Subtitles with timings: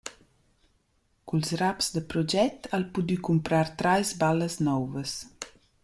[1.31, 5.11] Culs raps da proget ha’l pudü cumprar trais ballas nouvas.